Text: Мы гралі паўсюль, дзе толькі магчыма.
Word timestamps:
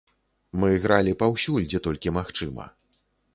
Мы 0.61 0.69
гралі 0.85 1.13
паўсюль, 1.19 1.67
дзе 1.69 1.83
толькі 1.89 2.15
магчыма. 2.17 2.67